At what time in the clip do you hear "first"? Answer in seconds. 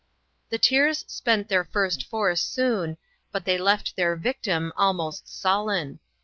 1.63-2.03